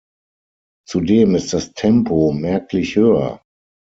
Zudem 0.89 1.35
ist 1.35 1.53
das 1.53 1.73
Tempo 1.75 2.31
merklich 2.31 2.95
höher. 2.95 3.39